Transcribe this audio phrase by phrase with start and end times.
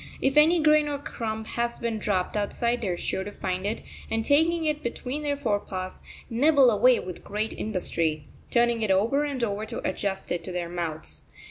[0.19, 3.81] If any grain or crumb has been dropped outside they are sure to find it,
[4.09, 9.43] and, taking it between their forepaws, nibble away with great industry, turning it over and
[9.43, 11.21] over to adjust it to their mouths.